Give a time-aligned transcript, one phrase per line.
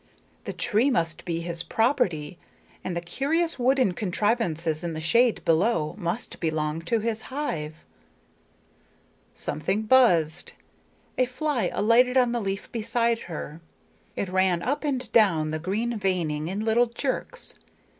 [0.45, 2.39] The tree must be his property,
[2.83, 7.85] and the curious wooden contrivances in the shade below must belong to his hive.
[9.35, 10.53] Something buzzed;
[11.19, 13.61] a fly alighted on the leaf beside her.
[14.15, 17.59] It ran up and down the green veining in little jerks.